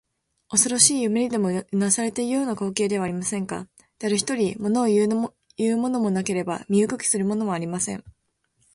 [0.49, 3.67] おそろしい夢にでもうなされているような光景ではありませんか。
[3.99, 5.07] だれひとり、ものをいう
[5.77, 8.03] ものもなければ身動きするものもありません。